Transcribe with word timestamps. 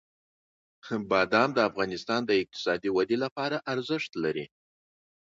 بادام 1.11 1.49
د 1.53 1.59
افغانستان 1.69 2.21
د 2.25 2.31
اقتصادي 2.41 2.89
ودې 2.93 3.17
لپاره 3.23 3.57
ارزښت 3.73 4.11
لري. 4.23 4.45